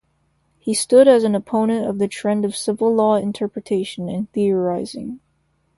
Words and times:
He 0.57 0.73
stood 0.73 1.07
as 1.07 1.23
an 1.23 1.35
opponent 1.35 1.87
of 1.87 1.99
the 1.99 2.07
trend 2.07 2.43
of 2.43 2.55
civil 2.55 2.91
law 2.91 3.17
interpretation 3.17 4.09
and 4.09 4.31
theorising. 4.31 5.19